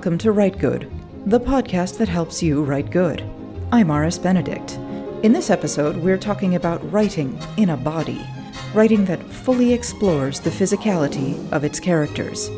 [0.00, 0.90] Welcome to Rite Gud,
[1.26, 3.22] the podcast that helps you write good.
[3.70, 4.16] I'm R.S.
[4.16, 4.78] Benedict.
[5.22, 8.26] In this episode, we're talking about writing in a body,
[8.72, 12.48] writing that fully explores the physicality of its characters.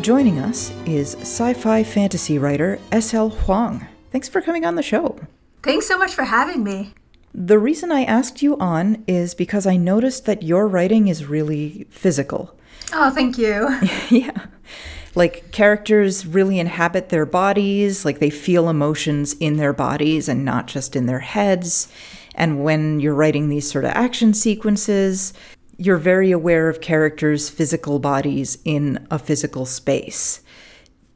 [0.00, 3.30] Joining us is sci fi fantasy writer S.L.
[3.30, 3.86] Huang.
[4.10, 5.20] Thanks for coming on the show.
[5.62, 6.94] Thanks so much for having me.
[7.32, 11.86] The reason I asked you on is because I noticed that your writing is really
[11.90, 12.58] physical.
[12.92, 13.68] Oh, thank you.
[14.10, 14.46] yeah
[15.18, 20.68] like characters really inhabit their bodies, like they feel emotions in their bodies and not
[20.68, 21.88] just in their heads.
[22.36, 25.32] And when you're writing these sort of action sequences,
[25.76, 30.40] you're very aware of characters' physical bodies in a physical space.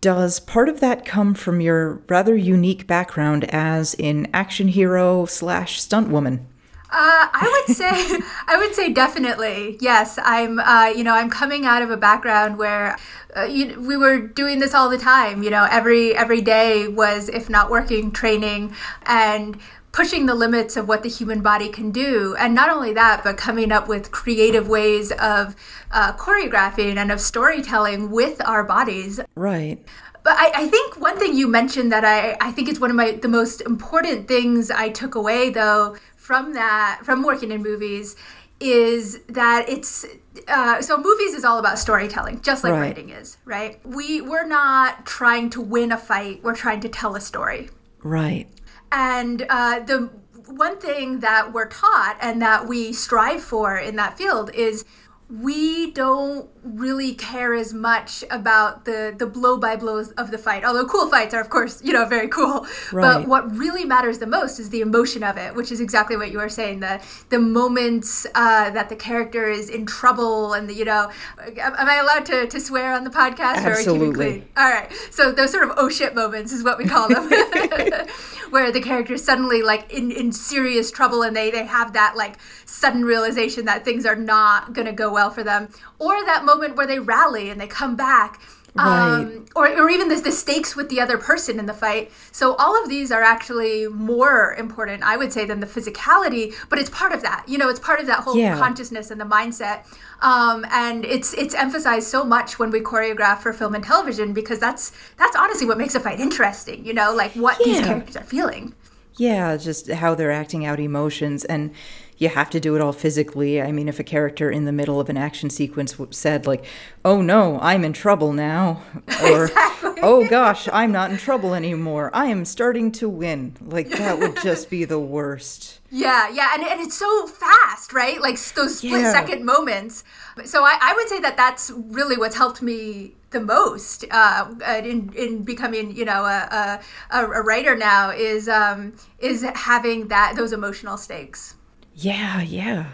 [0.00, 5.80] Does part of that come from your rather unique background as an action hero slash
[5.80, 6.48] stunt woman?
[6.94, 7.88] Uh, I would say,
[8.46, 10.18] I would say definitely yes.
[10.22, 12.98] I'm, uh, you know, I'm coming out of a background where
[13.34, 15.42] uh, you, we were doing this all the time.
[15.42, 18.74] You know, every every day was, if not working, training,
[19.06, 19.58] and
[19.92, 22.34] pushing the limits of what the human body can do.
[22.38, 25.56] And not only that, but coming up with creative ways of
[25.90, 29.20] uh, choreographing and of storytelling with our bodies.
[29.34, 29.82] Right.
[30.24, 32.96] But I, I, think one thing you mentioned that I, I think is one of
[32.96, 35.96] my the most important things I took away though
[36.32, 38.16] from that from working in movies
[38.58, 40.06] is that it's
[40.48, 42.80] uh, so movies is all about storytelling just like right.
[42.80, 43.78] writing is right?
[43.84, 47.68] We we're not trying to win a fight we're trying to tell a story.
[48.02, 48.48] Right.
[48.90, 50.08] And uh, the
[50.46, 54.86] one thing that we're taught and that we strive for in that field is
[55.28, 60.64] we don't really care as much about the the blow by blows of the fight
[60.64, 62.66] although cool fights are of course you know very cool.
[62.92, 63.18] Right.
[63.18, 66.30] but what really matters the most is the emotion of it which is exactly what
[66.30, 70.74] you were saying the the moments uh, that the character is in trouble and the,
[70.74, 71.10] you know
[71.58, 73.56] am i allowed to, to swear on the podcast?
[73.56, 74.44] Absolutely.
[74.56, 74.90] all right.
[75.10, 77.28] So those sort of oh shit moments is what we call them.
[78.50, 82.16] Where the character is suddenly like in, in serious trouble and they they have that
[82.16, 82.36] like
[82.66, 85.68] sudden realization that things are not going to go well for them.
[85.98, 88.40] Or that moment where they rally and they come back
[88.74, 89.20] Right.
[89.20, 92.10] Um, or, or even the, the stakes with the other person in the fight.
[92.30, 96.54] So all of these are actually more important, I would say, than the physicality.
[96.70, 97.44] But it's part of that.
[97.46, 98.56] You know, it's part of that whole yeah.
[98.56, 99.84] consciousness and the mindset.
[100.22, 104.58] Um, and it's it's emphasized so much when we choreograph for film and television because
[104.58, 106.86] that's that's honestly what makes a fight interesting.
[106.86, 107.66] You know, like what yeah.
[107.66, 108.74] these characters are feeling.
[109.16, 111.74] Yeah, just how they're acting out emotions and
[112.22, 113.60] you have to do it all physically.
[113.60, 116.64] I mean, if a character in the middle of an action sequence said, like,
[117.04, 118.82] oh no, I'm in trouble now,
[119.22, 120.00] or exactly.
[120.02, 124.36] oh gosh, I'm not in trouble anymore, I am starting to win, like, that would
[124.42, 125.80] just be the worst.
[125.90, 128.18] Yeah, yeah, and, and it's so fast, right?
[128.20, 129.12] Like those split yeah.
[129.12, 130.04] second moments.
[130.44, 134.50] So I, I would say that that's really what's helped me the most uh,
[134.82, 136.80] in in becoming you know a,
[137.10, 141.56] a, a writer now is um, is having that those emotional stakes.
[141.94, 142.86] Yeah, yeah.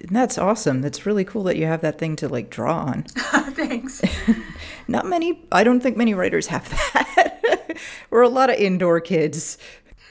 [0.00, 0.80] And that's awesome.
[0.80, 3.02] That's really cool that you have that thing to like draw on.
[3.52, 4.02] Thanks.
[4.88, 7.78] Not many, I don't think many writers have that.
[8.10, 9.58] We're a lot of indoor kids.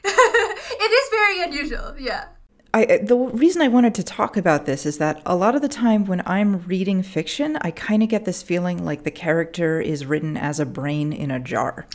[0.03, 2.25] it is very unusual, yeah.
[2.74, 5.68] I, the reason I wanted to talk about this is that a lot of the
[5.68, 10.06] time when I'm reading fiction, I kind of get this feeling like the character is
[10.06, 11.85] written as a brain in a jar.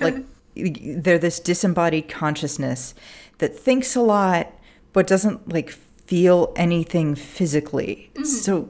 [0.00, 0.24] like
[0.54, 2.94] they're this disembodied consciousness
[3.38, 4.52] that thinks a lot
[4.92, 5.74] but doesn't like
[6.12, 8.10] feel anything physically.
[8.12, 8.24] Mm-hmm.
[8.24, 8.64] So,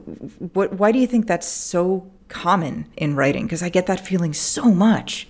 [0.53, 0.75] what?
[0.79, 3.43] Why do you think that's so common in writing?
[3.43, 5.27] Because I get that feeling so much.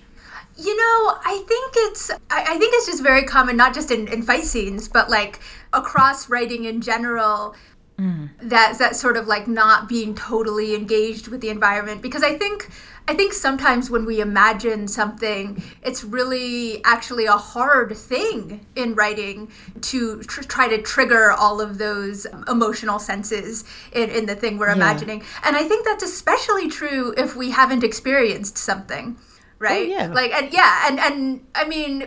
[0.55, 4.07] You know, I think it's I, I think it's just very common, not just in,
[4.09, 5.39] in fight scenes, but like
[5.73, 7.55] across writing in general.
[7.99, 8.29] Mm.
[8.41, 12.69] That that sort of like not being totally engaged with the environment because I think
[13.07, 19.51] I think sometimes when we imagine something, it's really actually a hard thing in writing
[19.81, 24.67] to tr- try to trigger all of those emotional senses in, in the thing we're
[24.67, 24.75] yeah.
[24.75, 25.21] imagining.
[25.43, 29.17] And I think that's especially true if we haven't experienced something
[29.63, 29.87] right?
[29.87, 30.07] Oh, yeah.
[30.07, 31.99] Like and yeah, and and I mean,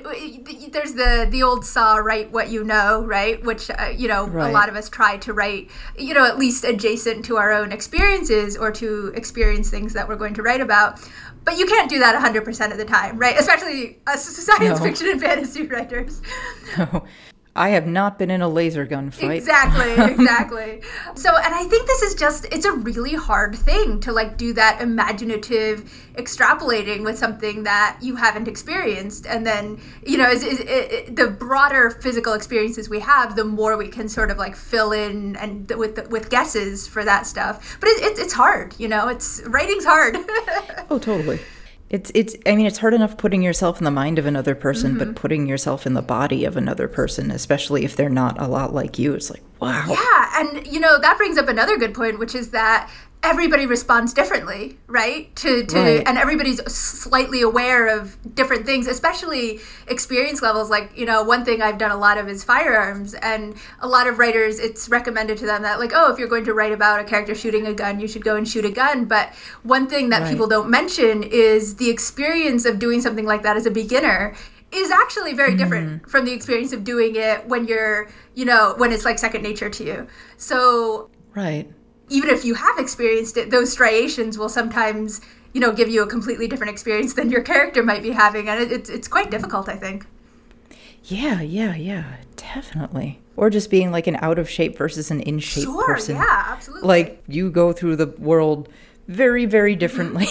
[0.70, 3.42] there's the the old saw write what you know, right?
[3.42, 4.50] Which uh, you know right.
[4.50, 7.72] a lot of us try to write, you know, at least adjacent to our own
[7.72, 11.00] experiences or to experience things that we're going to write about.
[11.44, 13.38] But you can't do that 100% of the time, right?
[13.38, 14.84] Especially us science no.
[14.84, 16.20] fiction and fantasy writers.
[16.76, 17.04] No.
[17.56, 19.32] I have not been in a laser gun fight.
[19.32, 20.82] Exactly, exactly.
[21.14, 24.52] so, and I think this is just, it's a really hard thing to like do
[24.52, 29.26] that imaginative extrapolating with something that you haven't experienced.
[29.26, 34.30] And then, you know, the broader physical experiences we have, the more we can sort
[34.30, 37.78] of like fill in and with, the, with guesses for that stuff.
[37.80, 40.16] But it, it, it's hard, you know, it's, writing's hard.
[40.90, 41.40] oh, totally.
[41.88, 44.98] It's it's I mean it's hard enough putting yourself in the mind of another person,
[44.98, 45.14] but mm-hmm.
[45.14, 48.98] putting yourself in the body of another person, especially if they're not a lot like
[48.98, 49.86] you, it's like, wow.
[49.88, 52.90] Yeah, and you know that brings up another good point, which is that
[53.26, 55.34] everybody responds differently, right?
[55.36, 56.02] To to Right.
[56.06, 60.70] and everybody's slightly aware of different things, especially experience levels.
[60.70, 64.06] Like you know, one thing I've done a lot of is firearms, and a lot
[64.06, 67.00] of writers, it's recommended to them that like, oh, if you're going to write about
[67.00, 69.06] a character shooting a gun, you should go and shoot a gun.
[69.06, 70.30] But one thing that Right.
[70.30, 74.34] people don't mention is the experience of doing something like that as a beginner
[74.72, 75.58] is actually very mm-hmm.
[75.58, 79.42] different from the experience of doing it when you're, you know, when it's like second
[79.42, 80.06] nature to you.
[80.36, 81.70] So Right.
[82.08, 85.20] Even if you have experienced it, those striations will sometimes,
[85.52, 88.60] you know, give you a completely different experience than your character might be having, and
[88.62, 90.06] it, it's it's quite difficult, I think.
[91.04, 93.20] Yeah, yeah, yeah, definitely.
[93.36, 96.16] Or just being like an out of shape versus an in shape Sure, person.
[96.16, 96.88] yeah, absolutely.
[96.88, 98.68] Like you go through the world
[99.08, 99.78] very, very mm-hmm.
[99.78, 100.26] differently.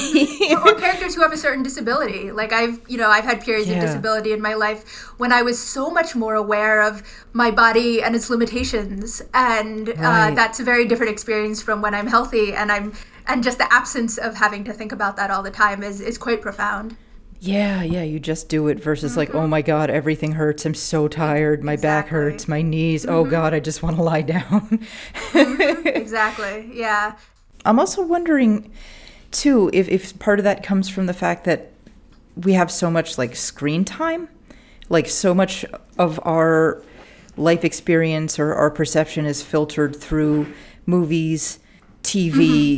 [0.53, 2.31] or characters who have a certain disability.
[2.31, 3.75] Like I've, you know, I've had periods Yeah.
[3.77, 7.01] of disability in my life when I was so much more aware of
[7.33, 12.07] my body and its limitations, and uh, that's a very different experience from when I'm
[12.07, 12.93] healthy and I'm,
[13.27, 16.17] and just the absence of having to think about that all the time is is
[16.17, 16.97] quite profound.
[17.39, 19.49] yeah, yeah, you just do it versus like, oh mm-hmm.
[19.51, 20.65] my God, everything hurts.
[20.65, 21.63] I'm so tired.
[21.63, 22.47] My back hurts.
[22.47, 23.05] My knees.
[23.05, 23.31] Oh mm-hmm.
[23.31, 24.85] God, I just want to lie down.
[25.85, 26.71] exactly.
[26.73, 27.15] Yeah.
[27.65, 28.71] I'm also wondering,
[29.31, 31.71] too, if, if part of that comes from the fact that
[32.35, 34.29] we have so much like screen time,
[34.89, 35.65] like so much
[35.97, 36.81] of our
[37.37, 40.47] life experience or our perception is filtered through
[40.85, 41.59] movies,
[42.03, 42.31] TV,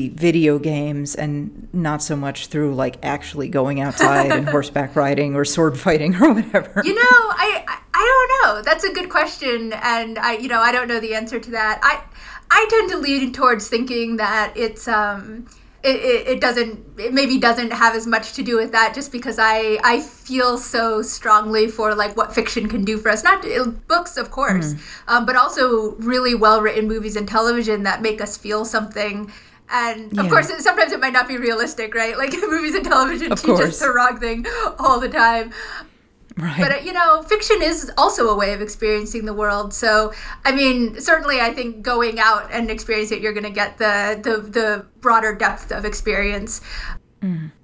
[0.09, 0.15] mm-hmm.
[0.15, 5.43] video games, and not so much through like actually going outside and horseback riding or
[5.43, 6.81] sword fighting or whatever.
[6.83, 8.61] You know, I, I I don't know.
[8.61, 11.79] That's a good question, and I you know I don't know the answer to that.
[11.83, 12.03] I
[12.49, 15.47] I tend to lean towards thinking that it's um
[15.83, 19.11] it, it, it doesn't it maybe doesn't have as much to do with that just
[19.11, 23.45] because I I feel so strongly for like what fiction can do for us not
[23.45, 24.75] uh, books of course
[25.07, 29.31] um, but also really well written movies and television that make us feel something.
[29.69, 30.29] And of Yeah.
[30.29, 32.17] course, sometimes it might not be realistic, right?
[32.17, 34.45] Like movies and television Of teach us the wrong thing
[34.79, 35.51] all the time.
[36.37, 36.59] Right.
[36.59, 39.73] But uh, you know, fiction is also a way of experiencing the world.
[39.73, 40.13] So,
[40.45, 44.19] I mean, certainly, I think going out and experience it, you're going to get the
[44.21, 46.61] the the broader depth of experience.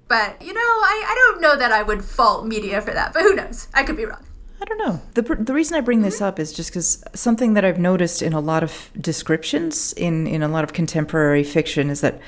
[0.08, 3.12] But you know, I, I don't know that I would fault media for that.
[3.12, 3.68] But who knows?
[3.74, 4.24] I could be wrong.
[4.60, 5.02] I don't know.
[5.12, 8.32] The, the reason I bring this up is just because something that I've noticed in
[8.32, 12.18] a lot of descriptions in, in a lot of contemporary fiction is that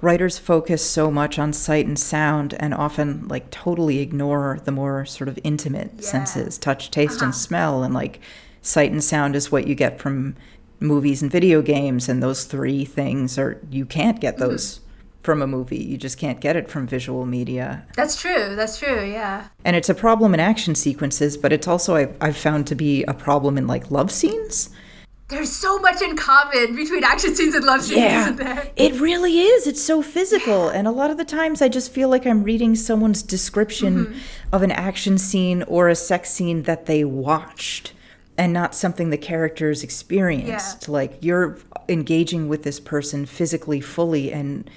[0.00, 5.04] writers focus so much on sight and sound and often like totally ignore the more
[5.04, 6.06] sort of intimate Yeah.
[6.08, 7.38] senses touch, taste, and uh-huh.
[7.38, 7.82] smell.
[7.82, 8.20] And like
[8.62, 10.36] sight and sound is what you get from
[10.80, 12.08] movies and video games.
[12.08, 14.50] And those three things are, you can't get mm-hmm.
[14.50, 14.80] those
[15.22, 15.82] from a movie.
[15.82, 17.84] You just can't get it from visual media.
[17.94, 18.56] That's true.
[18.56, 19.04] That's true.
[19.04, 19.48] Yeah.
[19.64, 23.04] And it's a problem in action sequences, but it's also I've, I've found to be
[23.04, 24.70] a problem in like love scenes.
[25.30, 28.70] There's so much in common between action scenes and love scenes, isn't there?
[28.76, 29.66] it really is.
[29.66, 32.74] It's so physical, and a lot of the times I just feel like I'm reading
[32.74, 34.18] someone's description Mm-hmm.
[34.52, 37.92] of an action scene or a sex scene that they watched,
[38.36, 40.88] and not something the characters experienced.
[40.88, 41.58] Like you're
[41.88, 44.68] engaging with this person physically fully, and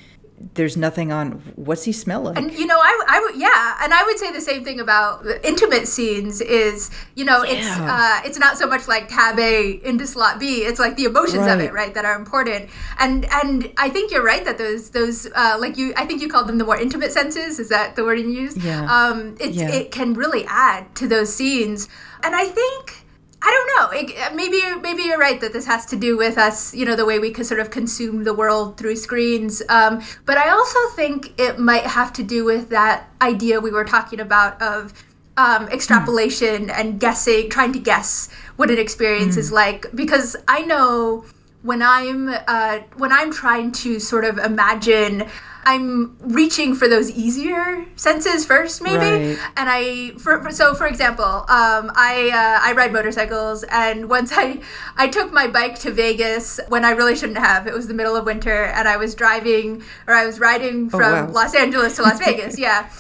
[0.56, 2.38] there's nothing on what's he smell like.
[2.38, 5.26] And you know, I, I would, yeah, and I would say the same thing about
[5.44, 6.42] intimate scenes.
[6.42, 10.64] Is you know, it's uh, it's not so much like tab A into slot B.
[10.66, 11.74] It's like the emotions of it, Right.
[11.74, 12.70] right, that are important.
[13.00, 16.28] And and I think you're right that those those uh, like you, I think you
[16.30, 17.60] called them the more intimate senses.
[17.60, 18.62] Is that the wording you used?
[18.62, 18.86] Yeah.
[18.94, 19.72] Um, it's Yeah.
[19.72, 21.88] it can really add to those scenes,
[22.24, 23.03] and I think.
[23.46, 24.00] I don't know.
[24.00, 27.06] It, maybe maybe you're right that this has to do with us, you know, the
[27.06, 29.62] way we sort of consume the world through screens.
[29.68, 33.84] Um, but I also think it might have to do with that idea we were
[33.84, 34.94] talking about of
[35.36, 39.88] um, extrapolation and guessing, trying to guess what an experience is like.
[39.94, 41.26] Because I know
[41.64, 45.28] when I'm uh, when I'm trying to sort of imagine.
[45.66, 49.40] I'm reaching for those easier senses first, maybe, Right.
[49.58, 54.32] and I for, for- so for example, um, I uh, I ride motorcycles, and once
[54.36, 54.60] I
[54.98, 57.68] I took my bike to Vegas when I really shouldn't have.
[57.68, 61.02] It was the middle of winter, and I was driving or I was riding from
[61.02, 61.30] wow.
[61.32, 62.60] Los Angeles to Las Vegas.
[62.60, 62.90] Yeah.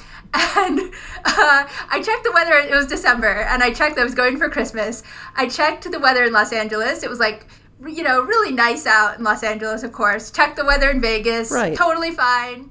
[0.57, 0.79] And
[1.25, 2.53] uh, I checked the weather.
[2.53, 3.99] It was December, and I checked.
[3.99, 5.03] I was going for Christmas.
[5.35, 7.03] I checked the weather in Los Angeles.
[7.03, 7.45] It was like,
[7.87, 9.83] you know, really nice out in Los Angeles.
[9.83, 11.51] Of course, Check the weather in Vegas.
[11.51, 11.75] Right.
[11.75, 12.69] Totally fine.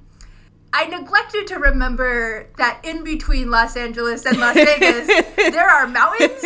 [0.74, 6.32] I neglected to remember that in between Los Angeles and Las Vegas, there are mountains.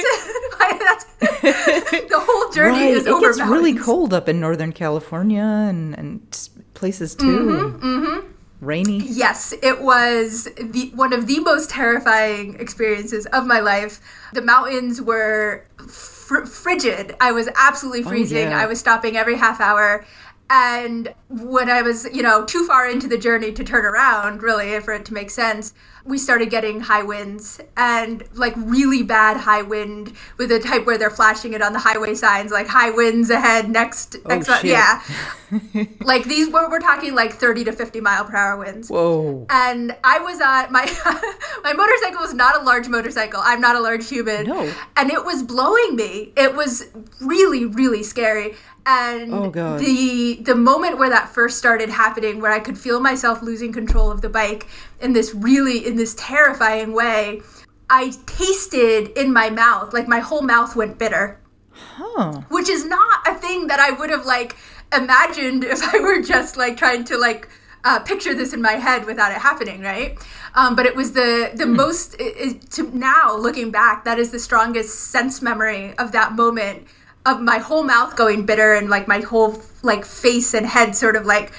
[2.06, 5.96] The whole journey right, is it over gets really cold up in Northern California and,
[5.99, 7.78] and places too.
[7.80, 8.25] Mm-hmm,
[8.60, 8.98] rainy.
[8.98, 14.00] Yes, it was the one of the most terrifying experiences of my life.
[14.32, 17.14] The mountains were fr- frigid.
[17.20, 18.46] I was absolutely oh, freezing.
[18.46, 18.60] Oh, yeah.
[18.62, 20.04] I was stopping every half hour.
[20.49, 24.79] And when I was, you know, too far into the journey to turn around, really,
[24.81, 25.75] for it to make sense,
[26.05, 30.97] we started getting high winds and like really bad high wind with the type where
[30.97, 34.15] they're flashing it on the highway signs, like high winds ahead next.
[34.25, 34.71] Oh, next Oh, shit.
[34.71, 35.03] Yeah.
[36.00, 39.47] like these, we're, we're talking like 30 to 50 mile per hour winds Whoa.
[39.50, 40.85] and I was on my
[41.65, 43.41] my motorcycle was not a large motorcycle.
[43.43, 44.47] I'm not a large human.
[44.47, 44.73] No.
[44.97, 46.33] And it was blowing me.
[46.37, 46.85] It was
[47.21, 48.55] really really scary.
[48.87, 53.43] And Oh, the the moment where that first started happening where I could feel myself
[53.43, 54.69] losing control of the bike
[55.00, 57.43] in this really in this terrifying way,
[57.90, 61.40] I tasted in my mouth like my whole mouth went bitter
[61.73, 62.40] Huh.
[62.49, 64.57] which is not a thing that I would have like
[64.97, 67.49] imagined if I were just like trying to like
[67.85, 70.19] uh, picture this in my head without it happening, right?
[70.55, 74.31] Um, but it was the the most i i to now looking back, that is
[74.31, 76.87] the strongest sense memory of that moment
[77.26, 81.16] of my whole mouth going bitter and like my whole like face and head sort
[81.16, 81.52] of like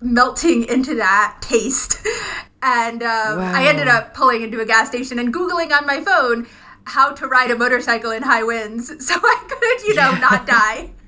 [0.00, 1.98] melting into that taste.
[2.62, 6.48] And um, I ended up pulling into a gas station and Googling on my phone
[6.84, 10.90] how to ride a motorcycle in high winds so I could, you know, not die.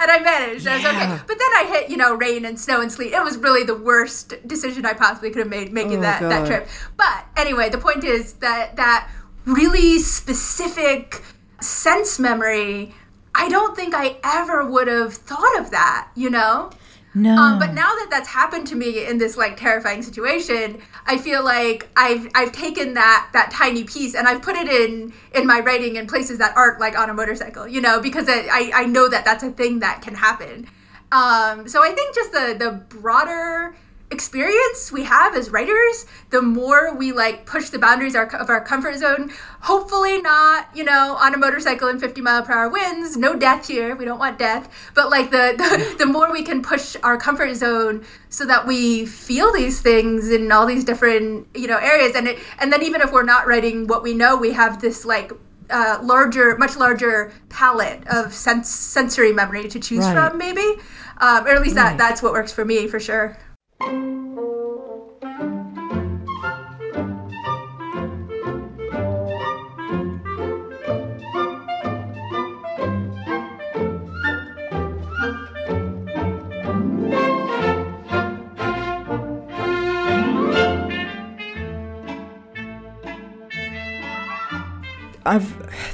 [0.00, 0.66] And I managed.
[0.66, 1.20] I was okay.
[1.26, 3.12] But then I hit, you know, rain and snow and sleet.
[3.12, 6.46] It was really the worst decision I possibly could have made making Oh, that, that
[6.46, 6.68] trip.
[6.96, 9.10] But anyway, the point is that that
[9.44, 11.22] really specific
[11.60, 12.94] sense memory,
[13.36, 16.70] I don't think I ever would have thought of that, you know?
[17.14, 17.34] No.
[17.34, 21.42] Um, but now that that's happened to me in this like terrifying situation, I feel
[21.42, 25.60] like I've I've taken that that tiny piece and I've put it in in my
[25.60, 28.84] writing in places that aren't like on a motorcycle, you know, because I I, I
[28.84, 30.66] know that that's a thing that can happen.
[31.10, 33.74] Um, so I think just the the broader
[34.10, 38.60] experience we have as writers, the more we like push the boundaries our, of our
[38.64, 39.32] comfort zone.
[39.62, 43.16] Hopefully not, you know, on a motorcycle in 50 mile per hour winds.
[43.16, 43.96] No death here.
[43.96, 44.68] We don't want death.
[44.94, 49.06] But like the, the the more we can push our comfort zone so that we
[49.06, 53.00] feel these things in all these different you know areas, and it and then even
[53.00, 55.32] if we're not writing what we know, we have this like.
[55.68, 60.14] Uh, larger, much larger palette of sense, sensory memory to choose Right.
[60.30, 60.80] from, maybe,
[61.18, 61.98] um, or at least that Right.
[61.98, 63.36] that's what works for me for sure.
[63.78, 63.96] I've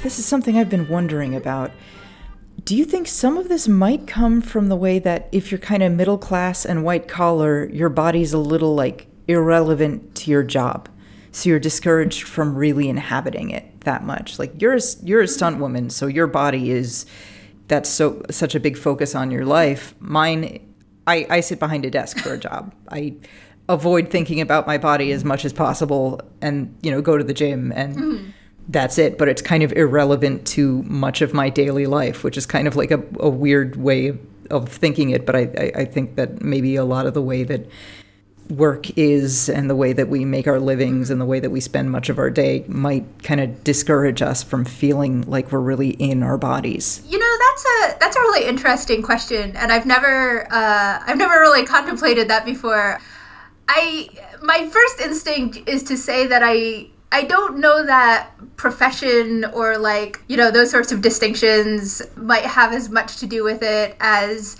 [0.03, 1.71] this is something I've been wondering about.
[2.65, 5.83] Do you think some of this might come from the way that if you're kind
[5.83, 10.87] of middle class and white collar, your body's a little like irrelevant to your job?
[11.31, 14.39] So you're discouraged from really inhabiting it that much.
[14.39, 17.05] Like you're a, you're a stunt woman, so your body is
[17.67, 19.95] that's so such a big focus on your life.
[19.99, 20.59] Mine
[21.07, 22.73] I, I sit behind a desk for a job.
[22.89, 23.15] I
[23.69, 27.33] avoid thinking about my body as much as possible and, you know, go to the
[27.33, 28.29] gym and mm-hmm.
[28.69, 29.17] That's it.
[29.17, 32.75] But it's kind of irrelevant to much of my daily life, which is kind of
[32.75, 34.17] like a, a weird way
[34.49, 35.25] of, thinking it.
[35.25, 37.67] But I, I, I think that maybe a lot of the way that
[38.49, 41.59] work is and the way that we make our livings and the way that we
[41.59, 45.91] spend much of our day might kind of discourage us from feeling like we're really
[45.91, 47.01] in our bodies.
[47.07, 51.39] You know, that's a that's a really interesting question, and I've never uh, I've never
[51.39, 52.99] really contemplated that before.
[53.67, 54.09] I
[54.41, 60.19] my first instinct is to say that I I don't know that profession or like
[60.27, 64.57] you know those sorts of distinctions might have as much to do with it as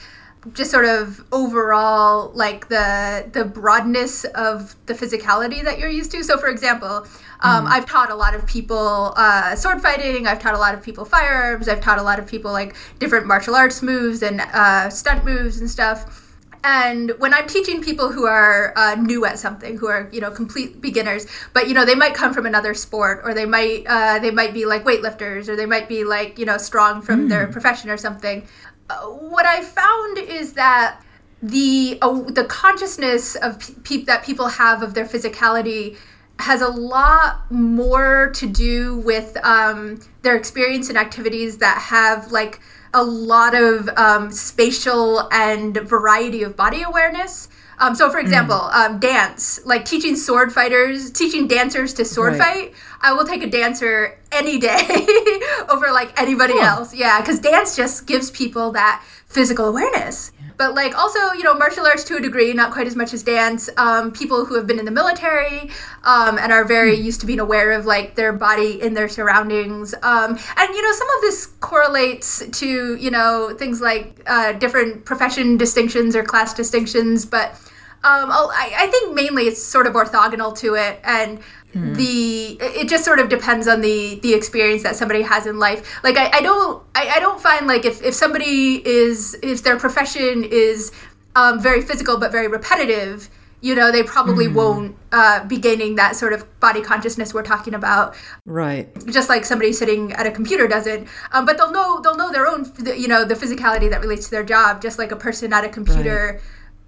[0.54, 6.24] just sort of overall like the the broadness of the physicality that you're used to.
[6.24, 7.08] So for example
[7.44, 10.82] um, i've taught a lot of people uh, sword fighting i've taught a lot of
[10.82, 14.90] people firearms i've taught a lot of people like different martial arts moves and uh,
[14.90, 16.23] stunt moves and stuff
[16.64, 20.32] and when i'm teaching people who are uh, new at something who are you know
[20.32, 24.20] complete beginners but you know they might come from another sport or they might uh,
[24.20, 27.48] they might be like weightlifters or they might be like you know strong from their
[27.48, 28.46] profession or something
[28.90, 31.02] uh, what i found is that
[31.42, 35.98] the uh, the consciousness of pe- that people have of their physicality
[36.40, 42.60] has a lot more to do with um, their experience in activities that have like
[42.94, 47.50] a lot of um, spatial and variety of body awareness.
[47.80, 52.72] Um, so, for example, um, dance, like teaching sword fighters, teaching dancers to sword Right.
[52.72, 52.74] fight,
[53.04, 54.80] I will take a dancer any day
[55.70, 56.78] over like anybody Huh.
[56.78, 56.96] else.
[56.96, 60.32] Yeah, because dance just gives people that physical awareness.
[60.56, 63.24] But like also, you know, martial arts to a degree, not quite as much as
[63.24, 63.70] dance.
[63.76, 65.70] Um, people who have been in the military
[66.04, 69.94] um, and are very used to being aware of like their body in their surroundings.
[70.04, 75.06] Um, and you know, some of this correlates to you know things like uh, different
[75.06, 77.60] profession distinctions or class distinctions, but.
[78.06, 81.40] Um, I, I think mainly it's sort of orthogonal to it, and
[81.74, 86.04] the it just sort of depends on the the experience that somebody has in life.
[86.04, 89.78] Like I, I don't I, I don't find like if, if somebody is if their
[89.78, 90.92] profession is
[91.36, 93.30] um, very physical but very repetitive,
[93.62, 97.74] you know, they probably won't uh, be gaining that sort of body consciousness we're talking
[97.74, 98.14] about
[98.46, 98.88] Right.
[99.08, 101.08] just like somebody sitting at a computer doesn't.
[101.32, 104.32] Um, but they'll know they'll know their own, you know, the physicality that relates to
[104.32, 106.42] their job, just like a person at a computer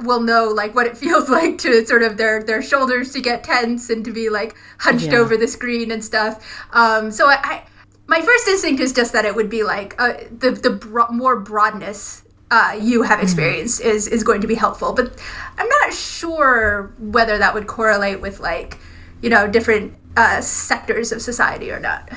[0.04, 3.44] will know like what it feels like to sort of their their shoulders to get
[3.44, 5.20] tense and to be like hunched Yeah.
[5.20, 6.46] over the screen and stuff.
[6.74, 7.64] Um, so I, I,
[8.08, 11.40] my first instinct is just that it would be like uh, the the bro- more
[11.40, 12.22] broadness.
[12.52, 15.20] Uh, you have experienced is is going to be helpful, but
[15.58, 18.78] I'm not sure whether that would correlate with like,
[19.22, 22.08] you know, different uh, sectors of society or not.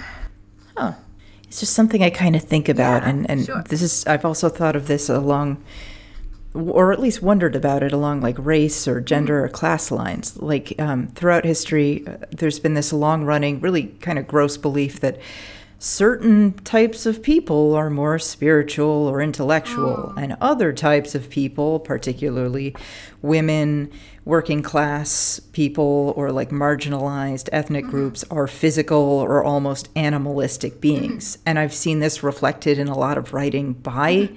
[0.77, 0.93] Huh.
[1.45, 3.63] It's just something I kind of think about, Yeah, and and sure.
[3.71, 5.65] this is I've also thought of this along,
[6.55, 10.37] or at least wondered about it along like race or gender or class lines.
[10.39, 15.01] Like um, throughout history, uh, there's been this long running, really kind of gross belief
[15.01, 15.19] that
[15.79, 22.75] certain types of people are more spiritual or intellectual, and other types of people, particularly
[23.23, 23.91] women,
[24.25, 31.39] working class people, or like marginalized ethnic groups, are physical or almost animalistic beings.
[31.47, 34.31] And I've seen this reflected in a lot of writing by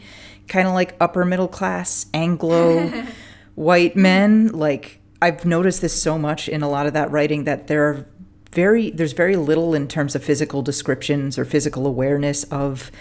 [0.51, 2.87] kind of like upper middle class Anglo
[3.55, 4.01] white mm-hmm.
[4.01, 4.47] men.
[4.49, 8.05] Like, I've noticed this so much in a lot of that writing that there are
[8.51, 12.91] very there's very little in terms of physical descriptions or physical awareness of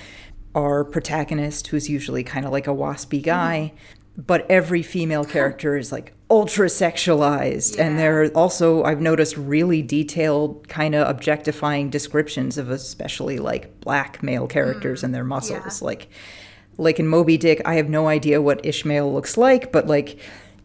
[0.55, 3.25] our protagonist who's usually kind of like a waspy mm-hmm.
[3.25, 3.73] guy
[4.17, 9.83] but every female character is like ultra sexualized and there are also i've noticed really
[9.83, 15.05] detailed kind of objectifying descriptions of especially like black male characters mm.
[15.05, 16.09] and their muscles like
[16.81, 20.19] like in moby dick i have no idea what ishmael looks like but like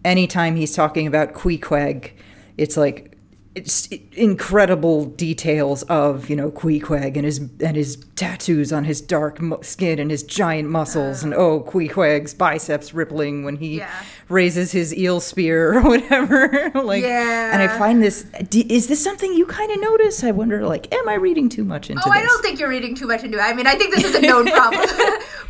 [0.05, 2.11] anytime he's talking about Queequeg,
[2.57, 3.14] it's like
[3.55, 9.41] it's incredible details of you know Queequeg and his and his tattoos on his dark
[9.41, 13.89] mu- skin and his giant muscles and oh Queequeg's biceps rippling when he Yeah.
[14.29, 19.45] raises his eel spear or whatever like and I find this is this something you
[19.45, 22.03] kind of notice I wonder like am I reading too much into it?
[22.07, 23.41] Oh, this I don't think you're reading too much into it.
[23.41, 24.85] I mean, I think this is a known problem.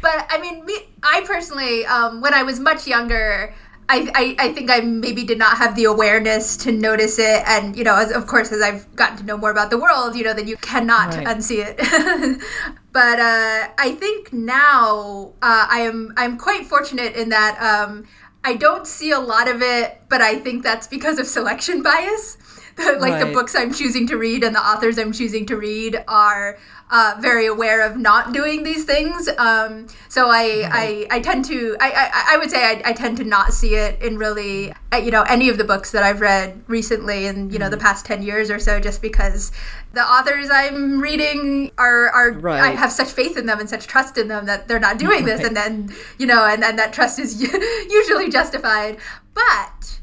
[0.01, 3.53] but I mean, me, I personally, um, when I was much younger,
[3.87, 7.43] I, I, I think I maybe did not have the awareness to notice it.
[7.45, 10.15] And, you know, as, of course, as I've gotten to know more about the world,
[10.15, 11.27] you know, then you cannot Right.
[11.27, 11.77] unsee it.
[12.91, 18.05] but uh, I think now uh, I am I'm quite fortunate in that um,
[18.43, 22.37] I don't see a lot of it, but I think that's because of selection bias.
[22.99, 26.57] like the books I'm choosing to read and the authors I'm choosing to read are
[26.91, 29.27] uh, very aware of not doing these things.
[29.37, 33.17] Um, so I, I, I tend to, I, I, I would say I, I tend
[33.17, 36.21] to not see it in really, uh, you know, any of the books that I've
[36.21, 39.51] read recently in, you know, the past 10 years or so, just because
[39.93, 44.17] the authors I'm reading are, are I have such faith in them and such trust
[44.19, 45.43] in them that they're not doing this.
[45.43, 47.41] And then, you know, and, and that trust is
[47.89, 48.97] usually justified.
[49.33, 49.99] But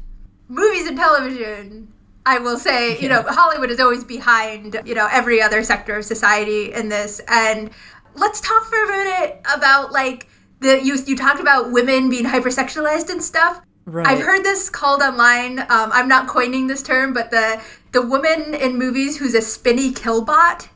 [0.49, 1.92] movies and television
[2.25, 6.05] I will say, you know, Hollywood is always behind, you know, every other sector of
[6.05, 7.21] society in this.
[7.27, 7.69] And
[8.15, 10.27] let's talk for a minute about like
[10.59, 13.61] the you you talked about women being hypersexualized and stuff.
[13.85, 14.07] Right.
[14.07, 15.59] I've heard this called online.
[15.59, 19.91] Um, I'm not coining this term, but the the woman in movies who's a spinny
[19.91, 20.69] killbot,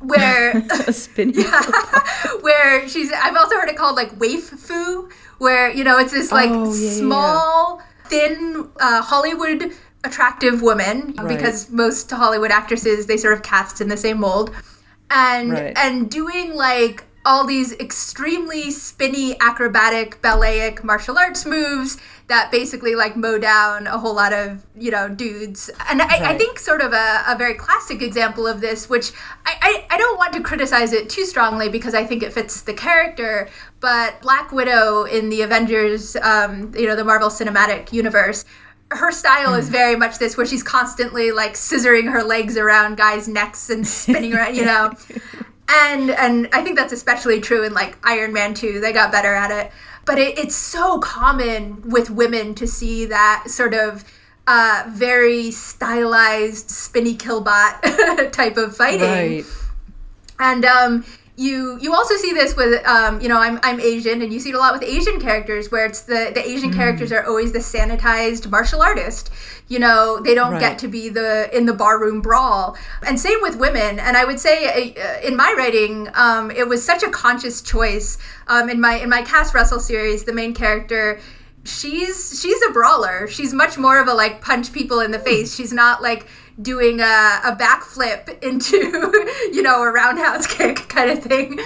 [0.00, 1.42] where a spinning
[2.42, 5.08] where she's I've also heard it called like waif fu,
[5.38, 9.72] where you know it's this like Oh, yeah, yeah, small, thin uh, Hollywood
[10.04, 11.28] attractive woman Right.
[11.36, 14.50] because most Hollywood actresses they sort of cast in the same mold,
[15.10, 15.76] and Right.
[15.76, 23.14] and doing like all these extremely spinny acrobatic balletic martial arts moves that basically like
[23.14, 26.94] mow down a whole lot of you know dudes and I, I think sort of
[26.94, 29.12] a, a very classic example of this which
[29.44, 32.62] I, I, I don't want to criticize it too strongly because i think it fits
[32.62, 38.46] the character but black widow in the avengers um, you know the marvel cinematic universe
[38.90, 43.28] her style is very much this where she's constantly like scissoring her legs around guys
[43.28, 44.92] necks and spinning around you know?
[45.72, 48.80] And and I think that's especially true in like Iron Man 2.
[48.80, 49.70] They got better at it,
[50.04, 54.04] but it, it's so common with women to see that sort of
[54.48, 59.02] uh, very stylized spinny killbot type of fighting.
[59.02, 59.44] Right.
[60.40, 61.04] And um
[61.40, 64.50] you you also see this with um, you know I'm, I'm asian and you see
[64.50, 66.74] it a lot with asian characters where it's the the asian mm.
[66.74, 69.30] characters are always the sanitized martial artist.
[69.68, 70.60] You know they don't right.
[70.60, 72.76] get to be the in the barroom brawl.
[73.06, 73.98] And same with women.
[73.98, 78.18] And i would say uh, in my writing um, it was such a conscious choice.
[78.46, 81.20] Um, in my in my cass russell series the main character
[81.64, 83.26] she's she's a brawler.
[83.28, 85.54] She's much more of a like punch people in the face.
[85.54, 86.26] She's not like
[86.62, 88.76] doing a, a backflip into,
[89.52, 91.58] you know, a roundhouse kick kind of thing.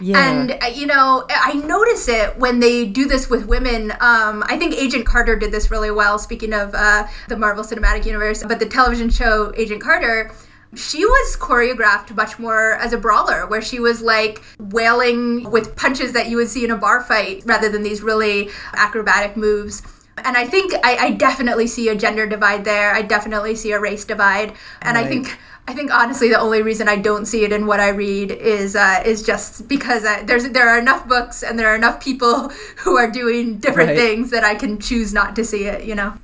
[0.00, 0.30] Yeah.
[0.30, 3.92] And, uh, you know, I notice it when they do this with women.
[4.00, 8.06] Um, I think Agent Carter did this really well, speaking of uh, the Marvel Cinematic
[8.06, 10.32] Universe, but the television show Agent Carter
[10.76, 16.12] she was choreographed much more as a brawler, where she was like wailing with punches
[16.12, 19.82] that you would see in a bar fight rather than these really acrobatic moves.
[20.18, 22.94] And I think I, I, definitely see a gender divide there.
[22.94, 24.52] I definitely see a race divide.
[24.80, 25.04] And right.
[25.04, 27.88] I think I think honestly the only reason I don't see it in what I
[27.88, 31.74] read is uh, is just because I, there's there are enough books and there are
[31.74, 32.48] enough people
[32.78, 33.98] who are doing different right.
[33.98, 35.84] things that I can choose not to see it.
[35.84, 36.14] You know.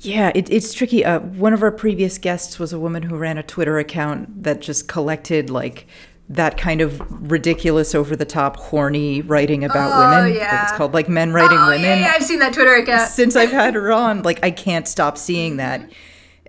[0.00, 1.04] Yeah, it, it's tricky.
[1.04, 4.60] Uh, one of our previous guests was a woman who ran a Twitter account that
[4.60, 5.86] just collected like
[6.28, 10.36] that kind of ridiculous, over the top, horny writing about oh, women.
[10.36, 10.64] Yeah.
[10.64, 11.82] It's called like men writing oh, women.
[11.82, 13.08] Yeah, yeah, I've seen that Twitter account.
[13.10, 15.82] Since I've had her on, like I can't stop seeing mm-hmm.
[15.82, 15.92] that.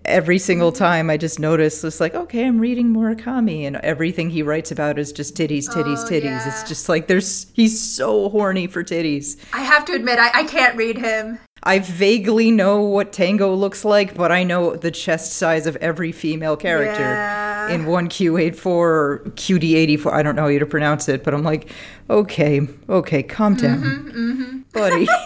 [0.05, 4.41] Every single time I just notice it's like, okay, I'm reading Murakami and everything he
[4.41, 6.23] writes about is just titties, titties, oh, titties.
[6.23, 6.47] Yeah.
[6.47, 9.37] It's just like there's he's so horny for titties.
[9.51, 11.39] I have to admit, I, I can't read him.
[11.63, 16.13] I vaguely know what Tengo looks like, but I know the chest size of every
[16.13, 17.46] female character yeah.
[17.69, 20.11] In 1Q84 or QD84.
[20.11, 21.69] I don't know how you to pronounce it, but I'm like,
[22.09, 24.59] okay, okay, calm down, mm-hmm, mm-hmm.
[24.73, 25.07] buddy.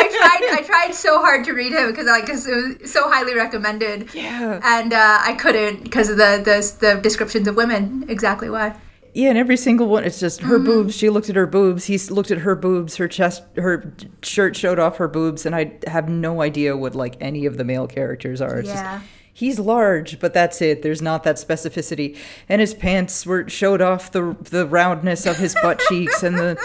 [0.00, 0.58] I tried.
[0.58, 4.14] I tried so hard to read him because like cause it was so highly recommended.
[4.14, 4.60] Yeah.
[4.62, 8.04] And uh, I couldn't because of the, the the descriptions of women.
[8.08, 8.76] Exactly why.
[9.12, 10.66] Yeah, and every single one, it's just her mm-hmm.
[10.66, 10.96] boobs.
[10.96, 11.86] She looked at her boobs.
[11.86, 12.96] He looked at her boobs.
[12.96, 17.16] Her chest, her shirt showed off her boobs, and I have no idea what like
[17.20, 18.58] any of the male characters are.
[18.58, 18.98] It's yeah.
[18.98, 20.82] Just, he's large, but that's it.
[20.82, 22.16] There's not that specificity.
[22.48, 26.58] And his pants were showed off the the roundness of his butt cheeks and the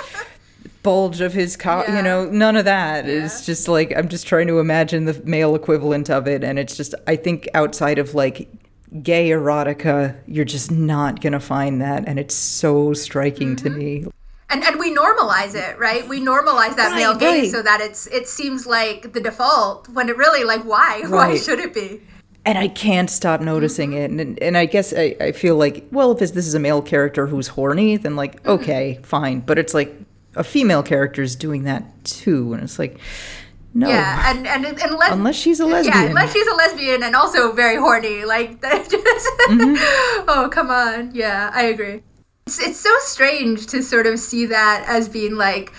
[0.83, 1.87] bulge of his cock.
[1.87, 1.97] Yeah.
[1.97, 3.05] You know, none of that.
[3.05, 3.25] Yeah.
[3.25, 6.75] It's just like I'm just trying to imagine the male equivalent of it, and it's
[6.75, 8.49] just I think outside of like
[9.01, 12.07] gay erotica, you're just not going to find that.
[12.07, 13.67] And it's so striking mm-hmm.
[13.67, 14.05] to me.
[14.47, 16.07] And, and we normalize it, right?
[16.07, 17.51] We normalize that right, male gaze right.
[17.51, 21.11] so that it's it seems like the default when it really like why right.
[21.11, 22.01] why should it be?
[22.45, 24.19] And I can't stop noticing mm-hmm.
[24.19, 24.27] it.
[24.27, 27.27] And, and I guess I, I feel like, well, if this is a male character
[27.27, 28.51] who's horny, then like, mm-hmm.
[28.51, 29.39] okay, fine.
[29.39, 29.93] But it's like
[30.35, 32.53] a female character is doing that too.
[32.53, 32.99] And it's like,
[33.73, 33.89] no.
[33.89, 35.97] Yeah, and and, and unless, unless she's a lesbian.
[35.97, 38.23] Yeah, unless she's a lesbian and also very horny.
[38.23, 38.93] Like, just,
[39.49, 39.75] mm-hmm.
[40.29, 41.13] oh come on.
[41.13, 42.01] Yeah, I agree.
[42.47, 45.73] It's, it's so strange to sort of see that as being like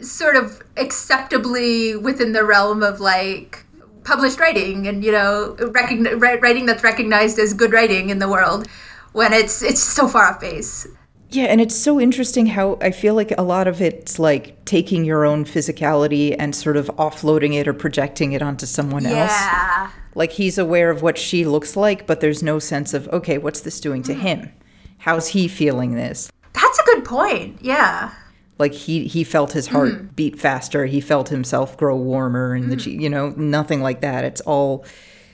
[0.00, 3.63] sort of acceptably within the realm of like
[4.04, 8.68] published writing and you know recogn- writing that's recognized as good writing in the world
[9.12, 10.86] when it's it's so far off base.
[11.30, 15.04] Yeah, and it's so interesting how I feel like a lot of it's like taking
[15.04, 19.10] your own physicality and sort of offloading it or projecting it onto someone yeah.
[19.10, 19.32] else.
[19.32, 19.90] Yeah.
[20.14, 23.62] Like he's aware of what she looks like, but there's no sense of, okay, what's
[23.62, 24.20] this doing to mm.
[24.20, 24.52] him?
[24.98, 26.30] How's he feeling this?
[26.52, 27.58] That's a good point.
[27.60, 28.12] Yeah.
[28.58, 30.16] Like he he felt his heart mm.
[30.16, 32.84] beat faster, he felt himself grow warmer and mm.
[32.84, 34.24] the you know, nothing like that.
[34.24, 34.84] It's all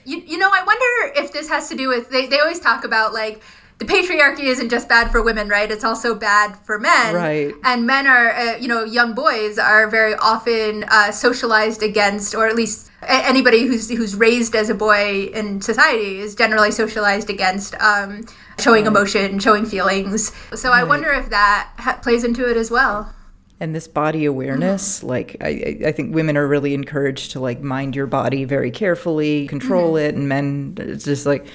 [0.05, 2.83] you, you know, I wonder if this has to do with they, they always talk
[2.83, 3.41] about like
[3.81, 5.71] the patriarchy isn't just bad for women, right?
[5.71, 7.15] It's also bad for men.
[7.15, 7.53] Right.
[7.63, 12.47] And men are, uh, you know, young boys are very often uh, socialized against, or
[12.47, 17.73] at least anybody who's who's raised as a boy in society is generally socialized against
[17.81, 18.23] um,
[18.59, 20.31] showing emotion, showing feelings.
[20.53, 20.79] So right.
[20.79, 23.13] I wonder if that ha- plays into it as well
[23.59, 25.07] and this body awareness mm-hmm.
[25.09, 29.45] like I, I think women are really encouraged to like mind your body very carefully
[29.45, 30.07] control mm-hmm.
[30.07, 31.45] it and men it's just like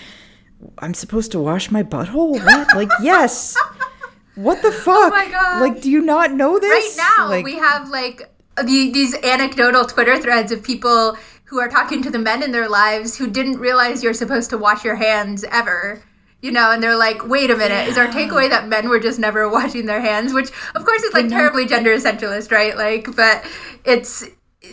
[0.78, 2.42] I'm supposed to wash my butthole?
[2.44, 2.74] What?
[2.74, 3.56] like, yes.
[4.34, 4.94] What the fuck?
[4.96, 5.60] Oh my god!
[5.60, 6.98] Like, do you not know this?
[6.98, 11.68] Right now, like, we have like the, these anecdotal Twitter threads of people who are
[11.68, 14.96] talking to the men in their lives who didn't realize you're supposed to wash your
[14.96, 16.02] hands ever.
[16.42, 17.88] You know, and they're like, wait a minute, yeah.
[17.88, 20.32] is our takeaway that men were just never washing their hands?
[20.32, 22.76] Which, of course, is like terribly gender essentialist, right?
[22.76, 23.44] Like, but
[23.84, 24.24] it's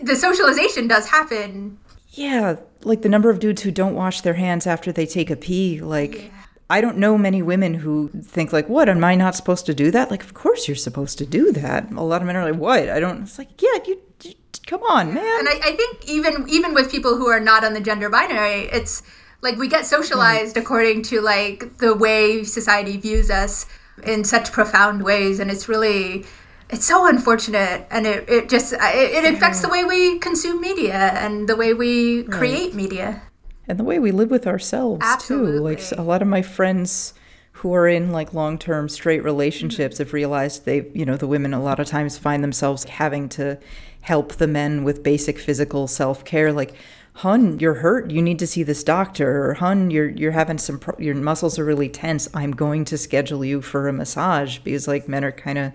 [0.02, 1.80] the socialization does happen.
[2.10, 5.36] Yeah, like the number of dudes who don't wash their hands after they take a
[5.36, 6.30] pee like yeah.
[6.69, 8.89] I don't know many women who think like, "What?
[8.89, 11.91] Am I not supposed to do that?" Like, of course you're supposed to do that.
[11.91, 12.89] A lot of men are like, "What?
[12.89, 14.34] I don't." It's like, yeah, you, you
[14.65, 15.39] come on, man.
[15.39, 18.69] And I, I, think even even with people who are not on the gender binary,
[18.71, 19.04] it's
[19.43, 23.67] like we get socialized according to like the way society views us.
[24.03, 26.25] in such profound ways and it's really
[26.71, 31.12] it's so unfortunate and it, it just it, it affects the way we consume media
[31.13, 32.73] and the way we create right.
[32.73, 33.21] media
[33.67, 35.75] and the way we live with ourselves Absolutely.
[35.75, 37.13] too like a lot of my friends
[37.51, 40.03] who are in like long-term straight relationships mm-hmm.
[40.03, 43.60] have realized they you know the women a lot of times find themselves having to
[44.01, 46.73] help the men with basic physical self-care like
[47.17, 50.80] hun you're hurt you need to see this doctor or hun you're you're having some
[50.80, 54.88] pro- your muscles are really tense i'm going to schedule you for a massage because
[54.88, 55.71] like men are kind of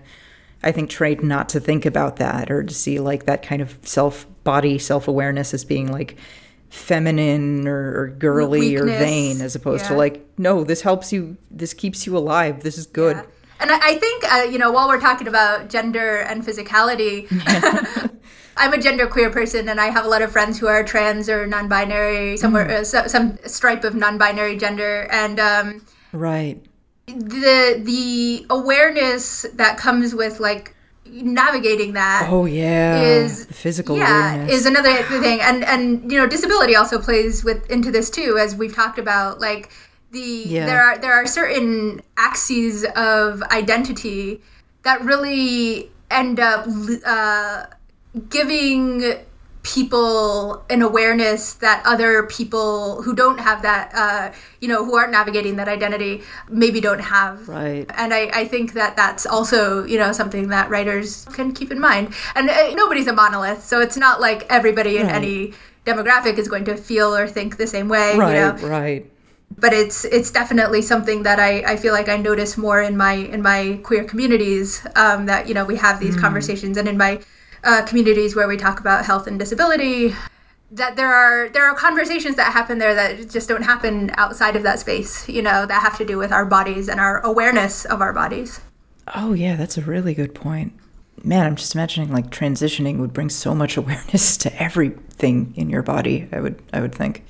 [0.63, 3.77] i think trained not to think about that or to see like that kind of
[3.83, 6.17] self body self-awareness as being like
[6.69, 8.81] feminine or, or girly Weakness.
[8.81, 9.89] or vain as opposed yeah.
[9.89, 13.23] to like no this helps you this keeps you alive this is good yeah.
[13.61, 17.27] and I, I think uh, you know while we're talking about gender and physicality
[18.59, 21.47] I'm a genderqueer person, and I have a lot of friends who are trans or
[21.47, 22.79] non-binary, somewhere mm.
[22.81, 26.61] uh, so, some stripe of non-binary gender, and um, right.
[27.07, 30.75] The the awareness that comes with like
[31.11, 34.53] navigating that oh yeah is the physical yeah awareness.
[34.53, 38.55] is another thing and and you know disability also plays with into this too as
[38.55, 39.71] we've talked about like
[40.11, 40.67] the yeah.
[40.67, 44.39] there are there are certain axes of identity
[44.83, 46.67] that really end up
[47.05, 47.65] uh,
[48.29, 49.03] giving
[49.61, 55.11] people an awareness that other people who don't have that uh, you know who aren't
[55.11, 57.47] navigating that identity maybe don't have.
[57.47, 57.85] Right.
[57.95, 61.79] And I, I think that that's also you know something that writers can keep in
[61.79, 62.13] mind.
[62.35, 65.53] And uh, nobody's a monolith so it's not like everybody in any
[65.85, 68.67] demographic is going to feel or think the same way right you know?
[68.67, 69.11] right.
[69.57, 73.13] But it's it's definitely something that I, I feel like I notice more in my
[73.13, 76.21] in my queer communities um, that you know we have these mm.
[76.21, 77.19] conversations and in my
[77.63, 80.13] uh, communities where we talk about health and disability
[80.71, 84.63] that there are there are conversations that happen there that just don't happen outside of
[84.63, 88.01] that space you know that have to do with our bodies and our awareness of
[88.01, 88.61] our bodies.
[89.15, 90.73] Oh yeah that's a really good point.
[91.23, 95.81] Man i'm just imagining like transitioning would bring so much awareness to everything in your
[95.81, 97.25] body i would i would think.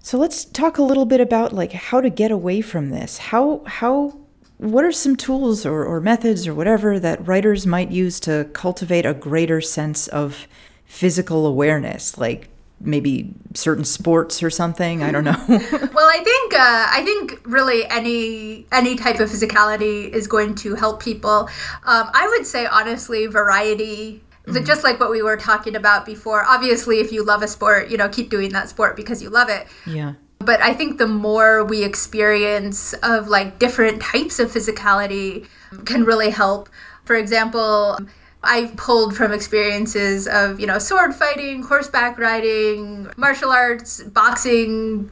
[0.00, 3.16] So let's talk a little bit about like how to get away from this.
[3.16, 4.18] How how
[4.58, 9.04] what are some tools or, or methods or whatever that writers might use to cultivate
[9.04, 10.46] a greater sense of
[10.84, 12.48] physical awareness like
[12.80, 15.02] maybe certain sports or something?
[15.02, 15.36] I don't know.
[15.94, 20.74] Well i think uh, i think really any any type of physicality is going to
[20.74, 21.48] help people.
[21.84, 24.62] Um, i would say honestly variety Mm-hmm.
[24.66, 26.44] just like what we were talking about before.
[26.44, 29.48] Obviously if you love a sport you know keep doing that sport because you love
[29.48, 29.66] it.
[29.86, 30.14] Yeah
[30.44, 35.46] but I think the more we experience of like different types of physicality
[35.84, 36.68] can really help.
[37.04, 37.98] For example,
[38.42, 45.10] I've pulled from experiences of, you know, sword fighting, horseback riding, martial arts, boxing,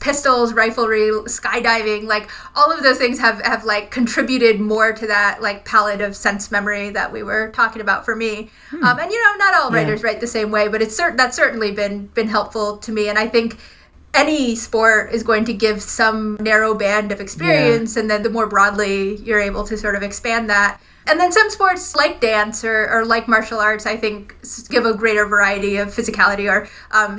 [0.00, 5.40] pistols, riflery, skydiving, like all of those things have have like contributed more to that
[5.40, 8.50] like palette of sense memory that we were talking about for me.
[8.70, 8.84] Hmm.
[8.84, 10.08] Um, and you know, not all writers yeah.
[10.08, 13.08] write the same way, but it's cert- that's certainly been been helpful to me.
[13.08, 13.58] And I think
[14.14, 18.02] any sport is going to give some narrow band of experience yeah.
[18.02, 21.48] and then the more broadly you're able to sort of expand that and then some
[21.48, 24.36] sports like dance or, or like martial arts i think
[24.68, 27.18] give a greater variety of physicality or um,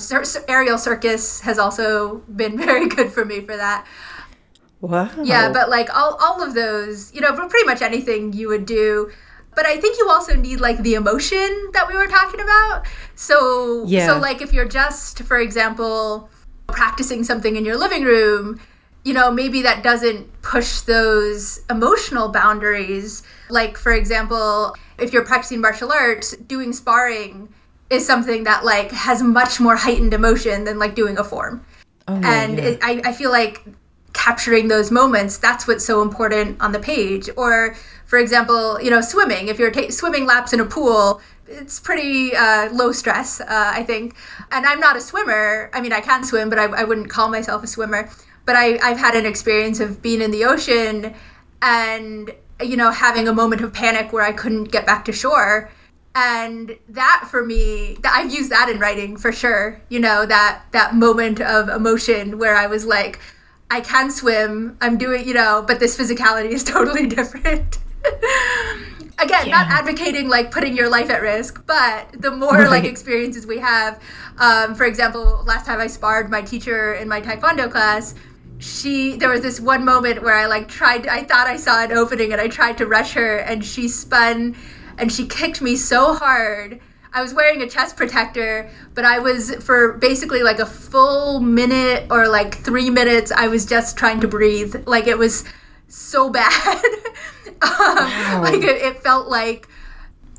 [0.49, 3.85] aerial circus has also been very good for me for that
[4.81, 8.65] wow yeah but like all, all of those you know pretty much anything you would
[8.65, 9.09] do
[9.53, 12.87] but I think you also need like the emotion that we were talking about.
[13.15, 14.07] So yeah.
[14.07, 16.29] so like if you're just for example
[16.71, 18.59] practicing something in your living room,
[19.03, 23.23] you know, maybe that doesn't push those emotional boundaries.
[23.49, 27.49] Like, for example, if you're practicing martial arts, doing sparring
[27.89, 31.65] is something that like has much more heightened emotion than like doing a form.
[32.07, 32.63] Oh, yeah, and yeah.
[32.63, 33.63] It, I, I feel like
[34.13, 38.99] capturing those moments that's what's so important on the page or for example you know
[38.99, 43.45] swimming if you're ta- swimming laps in a pool it's pretty uh, low stress, uh,
[43.49, 44.15] I think.
[44.51, 45.69] And I'm not a swimmer.
[45.73, 48.09] I mean, I can swim, but I, I wouldn't call myself a swimmer.
[48.45, 51.13] But I, I've had an experience of being in the ocean
[51.61, 55.69] and, you know, having a moment of panic where I couldn't get back to shore.
[56.13, 59.81] And that for me, I've used that in writing for sure.
[59.89, 63.19] You know, that, that moment of emotion where I was like,
[63.69, 67.77] I can swim, I'm doing, you know, but this physicality is totally different
[69.19, 69.63] again yeah.
[69.63, 72.69] not advocating like putting your life at risk but the more right.
[72.69, 74.01] like experiences we have
[74.37, 78.15] um, for example last time i sparred my teacher in my taekwondo class
[78.59, 81.91] she there was this one moment where i like tried i thought i saw an
[81.91, 84.55] opening and i tried to rush her and she spun
[84.97, 86.79] and she kicked me so hard
[87.13, 92.05] i was wearing a chest protector but i was for basically like a full minute
[92.11, 95.43] or like three minutes i was just trying to breathe like it was
[95.91, 96.83] so bad.
[97.61, 98.41] Wow.
[98.43, 99.67] Like it, it felt like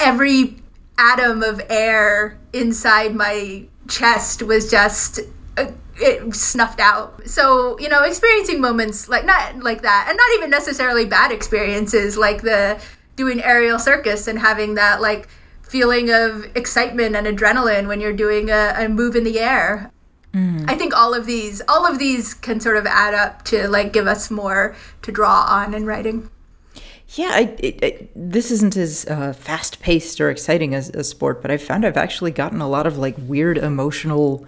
[0.01, 0.57] every
[0.99, 5.21] atom of air inside my chest was just
[5.57, 7.29] uh, it snuffed out.
[7.29, 12.17] So, you know, experiencing moments like not like that and not even necessarily bad experiences
[12.17, 12.83] like the
[13.17, 15.29] doing aerial circus and having that like
[15.63, 19.91] feeling of excitement and adrenaline when you're doing a, a move in the air.
[20.35, 20.65] Mm.
[20.69, 23.93] I think all of these all of these can sort of add up to like
[23.93, 26.31] give us more to draw on in writing.
[27.14, 31.42] Yeah, I, it, it, this isn't as uh, fast paced or exciting as a sport,
[31.42, 34.46] but I found I've actually gotten a lot of like weird emotional,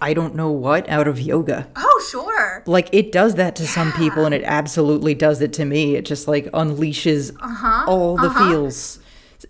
[0.00, 1.68] I don't know what, out of yoga.
[1.76, 2.62] Oh, sure.
[2.66, 3.68] Like it does that to yeah.
[3.68, 5.94] some people, and it absolutely does it to me.
[5.96, 7.84] It just like unleashes uh-huh.
[7.86, 8.48] all the uh-huh.
[8.48, 8.98] feels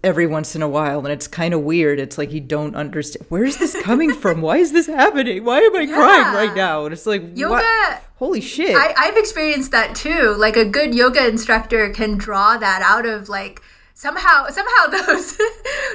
[0.07, 1.99] every once in a while and it's kind of weird.
[1.99, 4.40] It's like you don't understand where's this coming from?
[4.40, 5.45] Why is this happening?
[5.45, 5.95] Why am i yeah.
[5.95, 6.85] crying right now?
[6.85, 8.03] And it's like yoga what?
[8.14, 8.77] holy shit.
[8.77, 10.37] I, i've experienced that too.
[10.38, 13.61] Like a good yoga instructor can draw that out of like
[13.95, 15.37] somehow somehow those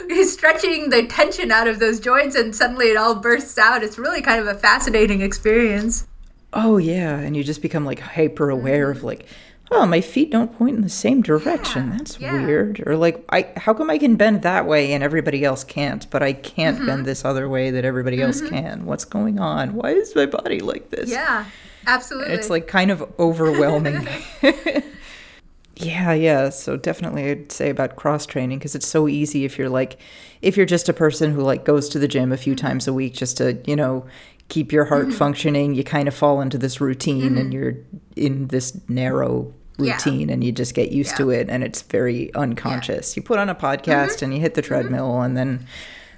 [0.10, 3.82] he's stretching the tension out of those joints and suddenly it all bursts out.
[3.82, 6.06] It's really kind of a fascinating experience.
[6.52, 7.18] Oh yeah.
[7.18, 8.98] And you just become like hyper aware mm-hmm.
[8.98, 9.26] of like
[9.72, 11.92] oh, my feet don't point in the same direction.
[11.92, 12.46] Yeah, That's yeah.
[12.46, 12.84] weird.
[12.86, 16.22] Or like, I how come I can bend that way and everybody else can't, but
[16.22, 16.86] I can't mm-hmm.
[16.86, 18.26] bend this other way that everybody mm-hmm.
[18.26, 18.86] else can?
[18.86, 19.74] What's going on?
[19.74, 21.10] Why is my body like this?
[21.10, 21.46] Yeah,
[21.88, 22.34] absolutely.
[22.34, 24.08] It's like kind of overwhelming.
[25.78, 26.50] yeah, yeah.
[26.50, 30.00] So definitely, I'd say about cross training because it's so easy if you're like,
[30.42, 32.68] if you're just a person who like goes to the gym a few mm-hmm.
[32.68, 34.06] times a week just to you know
[34.50, 35.18] keep your heart mm-hmm.
[35.18, 37.38] functioning, you kind of fall into this routine mm-hmm.
[37.38, 37.78] and you're
[38.18, 40.34] in this narrow routine yeah.
[40.34, 41.18] and you just get used yeah.
[41.18, 43.16] to it and it's very unconscious.
[43.16, 44.26] You put on a podcast mm-hmm.
[44.26, 44.68] and you hit the mm-hmm.
[44.68, 45.26] treadmill mm-hmm.
[45.26, 45.68] and then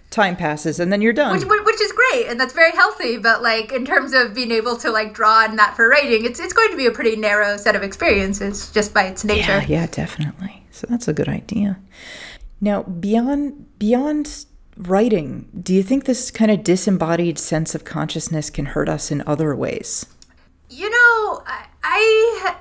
[0.10, 1.38] time passes and then you're done.
[1.38, 4.78] Which, which, is great and that's very healthy, but like in terms of being able
[4.78, 7.58] to like draw on that for writing, it's it's going to be a pretty narrow
[7.58, 9.60] set of experiences just by its nature.
[9.60, 10.64] Yeah, yeah, definitely.
[10.72, 11.80] So that's a good idea.
[12.62, 14.46] Now, beyond beyond
[14.78, 19.24] writing, do you think this kind of disembodied sense of consciousness can hurt us in
[19.28, 20.06] other ways?
[20.70, 22.56] You know, I, I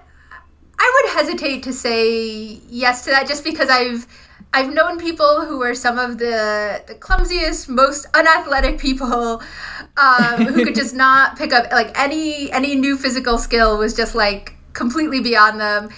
[0.82, 4.04] I would hesitate to say yes to that just because I've
[4.52, 9.40] I've known people who are some of the, the clumsiest, most unathletic people
[9.96, 14.16] um, who could just not pick up like any any new physical skill was just
[14.16, 15.88] like completely beyond them.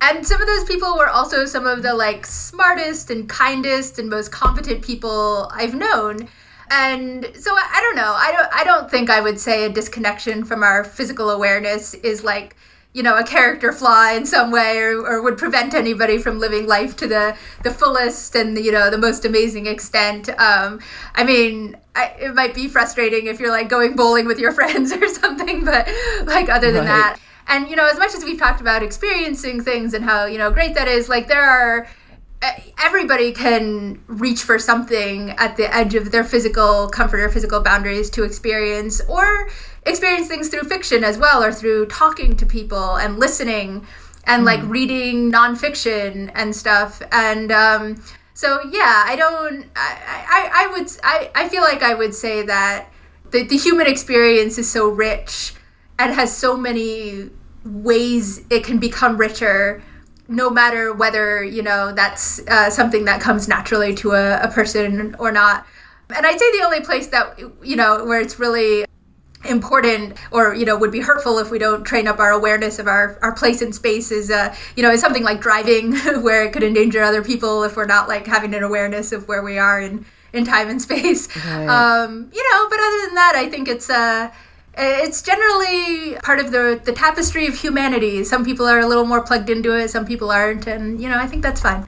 [0.00, 4.08] And some of those people were also some of the like smartest and kindest and
[4.08, 6.28] most competent people I've known.
[6.70, 8.14] And so I, I don't know.
[8.16, 12.24] I don't I don't think I would say a disconnection from our physical awareness is
[12.24, 12.56] like
[12.94, 16.66] you know a character flaw in some way or, or would prevent anybody from living
[16.66, 20.80] life to the the fullest and you know the most amazing extent um,
[21.14, 24.92] i mean I, it might be frustrating if you're like going bowling with your friends
[24.92, 25.86] or something but
[26.24, 27.16] like other than right.
[27.16, 30.38] that and you know as much as we've talked about experiencing things and how you
[30.38, 31.86] know great that is like there are
[32.78, 38.10] everybody can reach for something at the edge of their physical comfort or physical boundaries
[38.10, 39.48] to experience or
[39.86, 43.86] experience things through fiction as well or through talking to people and listening
[44.26, 44.46] and mm.
[44.46, 48.02] like reading nonfiction and stuff and um,
[48.34, 52.42] so yeah i don't I, I, I would I, I feel like i would say
[52.42, 52.88] that
[53.30, 55.54] the, the human experience is so rich
[55.98, 57.30] and has so many
[57.64, 59.82] ways it can become richer
[60.28, 65.14] no matter whether you know that's uh, something that comes naturally to a, a person
[65.18, 65.66] or not
[66.14, 68.84] and i'd say the only place that you know where it's really
[69.44, 72.86] important or you know would be hurtful if we don't train up our awareness of
[72.86, 76.52] our, our place in space is uh, you know is something like driving where it
[76.52, 79.80] could endanger other people if we're not like having an awareness of where we are
[79.80, 81.68] in in time and space right.
[81.68, 84.30] um, you know but other than that i think it's uh
[84.76, 89.06] Eh, it's generally part of the the tapestry of humanity some people are a little
[89.06, 91.86] more plugged into it some people aren't and you know i think that's fine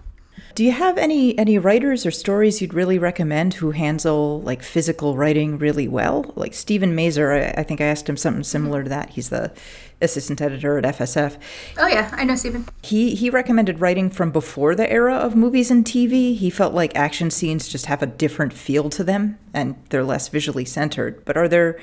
[0.57, 5.15] do you have any any writers or stories you'd really recommend who handle like physical
[5.15, 6.33] writing really well?
[6.35, 9.11] Like Stephen Mazur, I, I think I asked him something similar to that.
[9.11, 9.53] He's the
[10.01, 11.37] assistant editor at FSF.
[11.77, 12.65] Oh yeah, I know Stephen.
[12.83, 16.35] He he recommended writing from before the era of movies and TV.
[16.35, 20.29] He felt like action scenes just have a different feel to them and they're less
[20.29, 21.23] visually centered.
[21.27, 21.79] But are there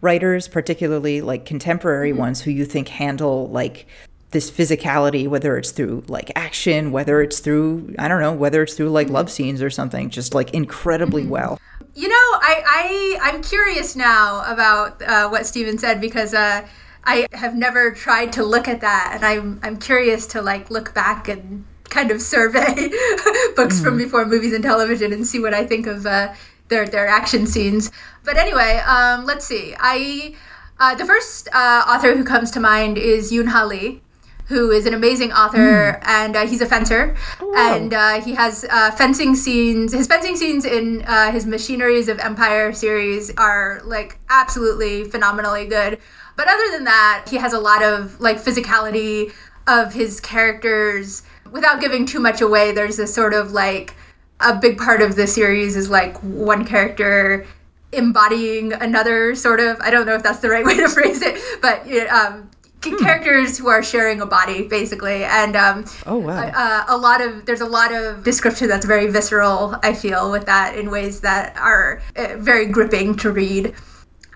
[0.00, 2.20] writers, particularly like contemporary mm-hmm.
[2.20, 3.86] ones, who you think handle like
[4.30, 8.74] this physicality, whether it's through like action, whether it's through I don't know, whether it's
[8.74, 11.30] through like love scenes or something, just like incredibly mm-hmm.
[11.30, 11.60] well.
[11.94, 16.66] You know, I, I I'm curious now about uh, what Steven said because uh,
[17.04, 20.94] I have never tried to look at that, and I'm I'm curious to like look
[20.94, 22.74] back and kind of survey
[23.56, 23.84] books mm-hmm.
[23.84, 26.34] from before movies and television and see what I think of uh,
[26.68, 27.90] their their action scenes.
[28.24, 29.74] But anyway, um, let's see.
[29.78, 30.34] I
[30.78, 34.02] uh, the first uh, author who comes to mind is Yoon Ha Lee
[34.48, 35.58] who is an amazing author,
[35.92, 36.08] mm.
[36.08, 39.92] and uh, he's a fencer, oh, and uh, he has uh, fencing scenes.
[39.92, 45.98] His fencing scenes in uh, his Machineries of Empire series are like absolutely phenomenally good.
[46.36, 49.32] But other than that, he has a lot of like physicality
[49.66, 51.22] of his characters.
[51.50, 53.94] Without giving too much away, there's a sort of like
[54.40, 57.46] a big part of the series is like one character
[57.92, 59.80] embodying another sort of.
[59.80, 61.80] I don't know if that's the right way to phrase it but
[62.10, 62.50] um,
[62.82, 62.96] hmm.
[63.02, 65.24] characters who are sharing a body basically.
[65.24, 66.50] And um, oh wow.
[66.54, 70.46] uh, a lot of there's a lot of description that's very visceral i feel with
[70.46, 73.74] that in ways that are uh, very gripping to read.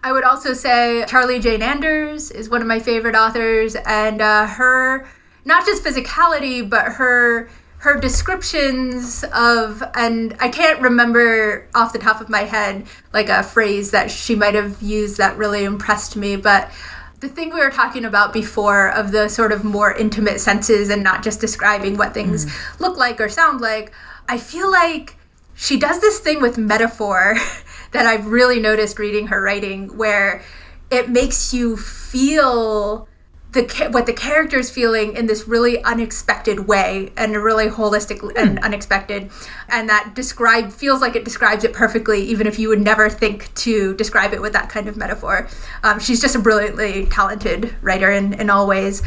[0.04, 4.46] I would also say charlie jane anders is one of my favorite authors and uh,
[4.48, 5.06] her
[5.44, 7.48] not just physicality but her
[7.82, 13.42] her descriptions of and i can't remember off the top of my head like a
[13.42, 16.70] phrase that she might have used that really impressed me but
[17.18, 21.02] the thing we were talking about before of the sort of more intimate senses and
[21.02, 22.80] not just describing what things mm.
[22.80, 23.92] look like or sound like
[24.28, 25.16] i feel like
[25.52, 27.34] she does this thing with metaphor
[27.90, 30.44] that i've really noticed reading her writing where
[30.88, 33.08] it makes you feel
[33.52, 38.18] the what the character is feeling in this really unexpected way and a really holistic
[38.18, 38.32] mm.
[38.36, 39.30] and unexpected
[39.68, 43.54] and that describe feels like it describes it perfectly even if you would never think
[43.54, 45.48] to describe it with that kind of metaphor
[45.82, 49.02] um, she's just a brilliantly talented writer in, in all ways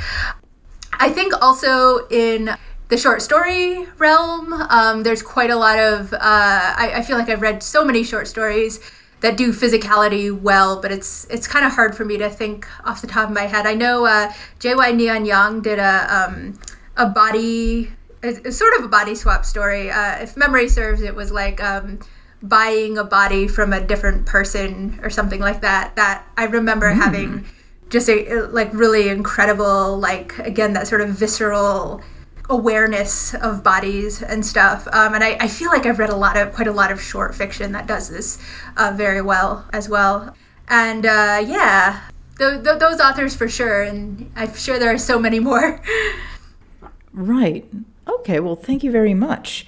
[0.93, 2.52] i think also in
[2.89, 7.30] the short story realm um, there's quite a lot of uh, I, I feel like
[7.30, 8.80] i've read so many short stories
[9.22, 13.01] that do physicality well, but it's it's kind of hard for me to think off
[13.01, 13.66] the top of my head.
[13.66, 14.91] I know uh, J.Y.
[14.91, 16.59] Neon Yang did a um,
[16.97, 17.91] a body,
[18.24, 19.89] a, a sort of a body swap story.
[19.89, 21.99] Uh, if memory serves, it was like um,
[22.43, 25.95] buying a body from a different person or something like that.
[25.95, 26.95] That I remember mm.
[26.95, 27.45] having
[27.89, 32.01] just a like really incredible, like again that sort of visceral
[32.50, 34.88] awareness of bodies and stuff.
[34.91, 37.02] Um, and I, I, feel like I've read a lot of quite a lot of
[37.02, 38.38] short fiction that does this
[38.78, 40.36] uh, very well as well.
[40.68, 42.02] And uh, yeah,
[42.38, 43.84] th- th- those authors for sure.
[43.84, 45.82] And I'm sure there are so many more.
[47.14, 47.66] right.
[48.08, 48.39] Okay.
[48.39, 49.66] Well, thank you very much.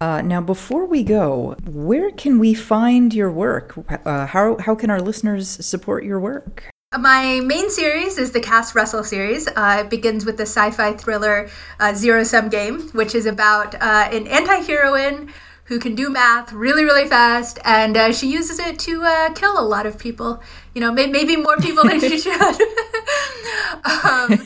[0.00, 3.74] Uh, now, before we go, where can we find your work?
[4.04, 6.73] Uh, how, how can our listeners support your work?
[6.98, 9.48] My main series is the Cass Russell series.
[9.48, 11.48] Uh, it begins with the sci fi thriller
[11.80, 15.32] uh, Zero Sum Game, which is about uh, an anti heroine
[15.64, 19.58] who can do math really, really fast, and uh, she uses it to uh, kill
[19.58, 20.42] a lot of people.
[20.74, 22.40] You know, may- maybe more people than she should.
[23.84, 24.38] um,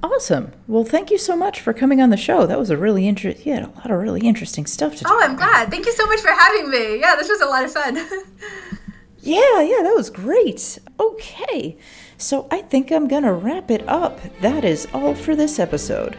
[0.04, 0.52] Awesome.
[0.68, 2.45] Well, thank you so much for coming on the show.
[2.47, 3.47] That was a really interesting.
[3.47, 5.06] You had a lot of really interesting stuff to.
[5.08, 5.38] Oh, I'm about.
[5.38, 5.70] glad.
[5.72, 6.99] Thank you so much for having me.
[6.99, 7.95] Yeah, this was a lot of fun.
[9.20, 10.80] yeah, yeah, that was great.
[10.99, 11.78] Okay,
[12.18, 14.20] so I think I'm gonna wrap it up.
[14.41, 16.18] That is all for this episode.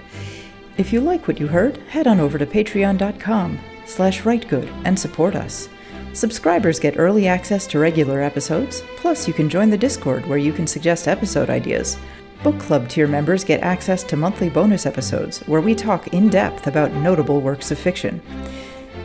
[0.79, 5.35] If you like what you heard, head on over to patreon.com slash ritegud and support
[5.35, 5.69] us.
[6.13, 10.53] Subscribers get early access to regular episodes, plus you can join the Discord where you
[10.53, 11.97] can suggest episode ideas.
[12.43, 16.67] Book Club tier members get access to monthly bonus episodes where we talk in depth
[16.67, 18.21] about notable works of fiction.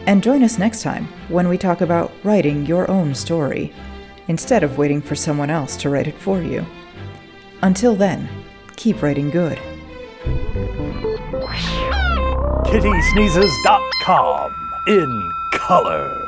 [0.08, 3.72] And join us next time when we talk about writing your own story,
[4.28, 6.66] instead of waiting for someone else to write it for you.
[7.62, 8.28] Until then,
[8.76, 9.60] keep writing good.
[12.66, 14.52] kittysneezes.com
[14.88, 16.27] in color.